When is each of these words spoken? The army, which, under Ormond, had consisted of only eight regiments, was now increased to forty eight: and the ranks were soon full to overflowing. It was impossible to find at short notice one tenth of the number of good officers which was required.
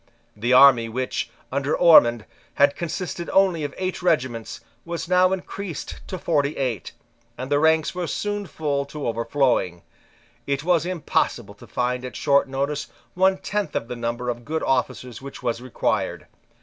The 0.35 0.51
army, 0.51 0.89
which, 0.89 1.29
under 1.51 1.77
Ormond, 1.77 2.25
had 2.55 2.75
consisted 2.75 3.29
of 3.29 3.35
only 3.37 3.63
eight 3.77 4.01
regiments, 4.01 4.61
was 4.83 5.07
now 5.07 5.31
increased 5.31 6.01
to 6.07 6.17
forty 6.17 6.57
eight: 6.57 6.93
and 7.37 7.51
the 7.51 7.59
ranks 7.59 7.93
were 7.93 8.07
soon 8.07 8.47
full 8.47 8.83
to 8.85 9.07
overflowing. 9.07 9.83
It 10.47 10.63
was 10.63 10.87
impossible 10.87 11.53
to 11.53 11.67
find 11.67 12.03
at 12.03 12.15
short 12.15 12.49
notice 12.49 12.87
one 13.13 13.37
tenth 13.37 13.75
of 13.75 13.89
the 13.89 13.95
number 13.95 14.29
of 14.29 14.43
good 14.43 14.63
officers 14.63 15.21
which 15.21 15.43
was 15.43 15.61
required. 15.61 16.25